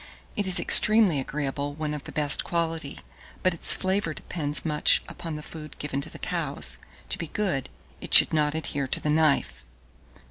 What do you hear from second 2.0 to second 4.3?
the best quality; but its flavour